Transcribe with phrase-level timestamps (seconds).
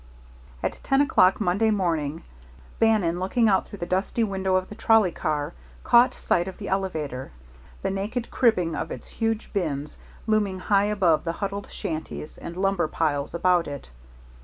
[0.63, 2.23] At ten o'clock Monday morning,
[2.79, 6.69] Bannon, looking out through the dusty window of the trolley car, caught sight of the
[6.69, 7.31] elevator,
[7.83, 12.87] the naked cribbing of its huge bins looming high above the huddled shanties and lumber
[12.87, 13.91] piles about it.